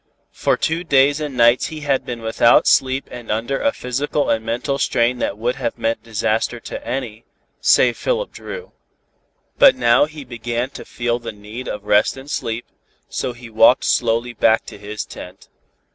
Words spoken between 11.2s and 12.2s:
need of rest